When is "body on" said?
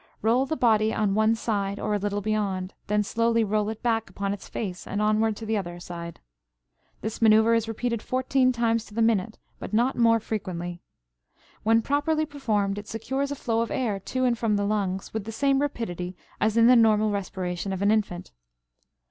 0.57-1.13